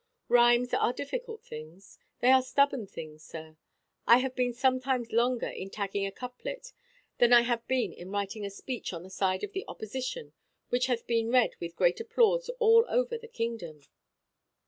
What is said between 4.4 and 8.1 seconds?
sometimes longer in tagging a couplet than I have been in